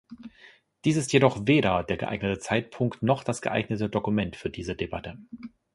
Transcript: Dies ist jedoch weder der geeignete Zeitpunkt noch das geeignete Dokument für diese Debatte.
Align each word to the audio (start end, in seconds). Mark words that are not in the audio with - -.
Dies 0.83 0.97
ist 0.97 1.13
jedoch 1.13 1.45
weder 1.45 1.83
der 1.83 1.95
geeignete 1.95 2.39
Zeitpunkt 2.39 3.03
noch 3.03 3.23
das 3.23 3.39
geeignete 3.43 3.87
Dokument 3.87 4.35
für 4.35 4.49
diese 4.49 4.75
Debatte. 4.75 5.19